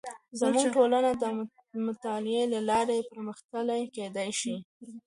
[0.39, 1.23] زموږ ټولنه د
[1.87, 4.55] مطالعې له لارې پرمختللې کیدې شي.